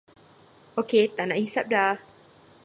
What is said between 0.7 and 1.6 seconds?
Okey taknak